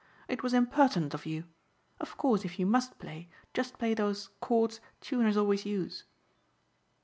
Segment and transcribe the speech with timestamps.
[0.27, 1.43] It was impertinent of you.
[1.99, 6.05] Of course if you must play just play those chords tuners always use."